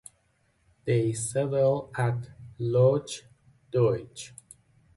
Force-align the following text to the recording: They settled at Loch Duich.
They 0.83 1.13
settled 1.13 1.91
at 1.95 2.27
Loch 2.57 3.07
Duich. 3.71 4.31